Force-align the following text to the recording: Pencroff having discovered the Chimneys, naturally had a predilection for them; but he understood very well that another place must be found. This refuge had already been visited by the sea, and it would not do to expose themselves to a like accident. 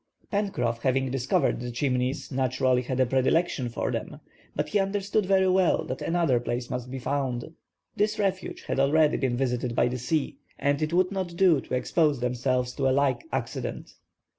Pencroff 0.31 0.79
having 0.81 1.11
discovered 1.11 1.59
the 1.59 1.69
Chimneys, 1.69 2.31
naturally 2.31 2.81
had 2.81 2.99
a 2.99 3.05
predilection 3.05 3.69
for 3.69 3.91
them; 3.91 4.19
but 4.55 4.69
he 4.69 4.79
understood 4.79 5.27
very 5.27 5.47
well 5.47 5.83
that 5.85 6.01
another 6.01 6.39
place 6.39 6.71
must 6.71 6.89
be 6.89 6.97
found. 6.97 7.53
This 7.95 8.17
refuge 8.17 8.63
had 8.63 8.79
already 8.79 9.17
been 9.17 9.37
visited 9.37 9.75
by 9.75 9.89
the 9.89 9.99
sea, 9.99 10.39
and 10.57 10.81
it 10.81 10.91
would 10.91 11.11
not 11.11 11.37
do 11.37 11.61
to 11.61 11.75
expose 11.75 12.19
themselves 12.19 12.73
to 12.77 12.89
a 12.89 12.95
like 12.95 13.25
accident. 13.31 13.93